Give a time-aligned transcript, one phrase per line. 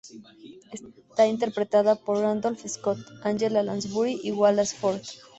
[1.11, 4.99] Está interpretada por Randolph Scott, Angela Lansbury y Wallace Ford.